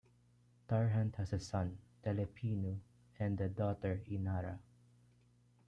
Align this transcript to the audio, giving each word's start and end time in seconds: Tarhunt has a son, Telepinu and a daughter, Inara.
Tarhunt 0.67 1.13
has 1.17 1.31
a 1.31 1.37
son, 1.39 1.77
Telepinu 2.03 2.79
and 3.19 3.39
a 3.39 3.47
daughter, 3.47 4.01
Inara. 4.09 4.57